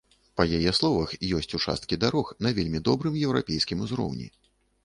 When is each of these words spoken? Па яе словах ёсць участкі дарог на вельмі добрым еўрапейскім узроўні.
Па 0.39 0.45
яе 0.59 0.71
словах 0.77 1.13
ёсць 1.39 1.51
участкі 1.59 1.99
дарог 2.05 2.31
на 2.47 2.55
вельмі 2.61 2.81
добрым 2.91 3.23
еўрапейскім 3.29 3.89
узроўні. 3.89 4.27